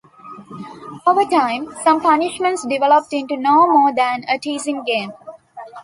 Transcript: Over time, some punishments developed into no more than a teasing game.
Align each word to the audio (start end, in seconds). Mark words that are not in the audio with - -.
Over 1.05 1.25
time, 1.25 1.67
some 1.83 2.01
punishments 2.01 2.65
developed 2.65 3.13
into 3.13 3.37
no 3.37 3.67
more 3.67 3.93
than 3.93 4.23
a 4.27 4.39
teasing 4.39 4.83
game. 4.83 5.13